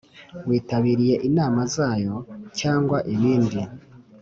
[0.47, 2.15] witabiriye inama zayo
[2.59, 3.61] cyangwa ibindi